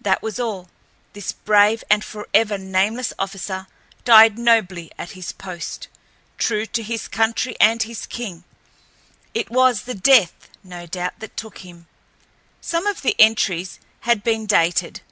That 0.00 0.20
was 0.20 0.40
all. 0.40 0.68
This 1.12 1.30
brave 1.30 1.84
and 1.88 2.02
forever 2.02 2.58
nameless 2.58 3.12
officer 3.20 3.68
died 4.04 4.36
nobly 4.36 4.90
at 4.98 5.12
his 5.12 5.30
post—true 5.30 6.66
to 6.66 6.82
his 6.82 7.06
country 7.06 7.56
and 7.60 7.80
his 7.80 8.04
king. 8.06 8.42
It 9.32 9.48
was 9.48 9.82
the 9.82 9.94
Death, 9.94 10.48
no 10.64 10.86
doubt, 10.86 11.20
that 11.20 11.36
took 11.36 11.58
him. 11.58 11.86
Some 12.60 12.88
of 12.88 13.02
the 13.02 13.14
entries 13.20 13.78
had 14.00 14.24
been 14.24 14.44
dated. 14.44 15.02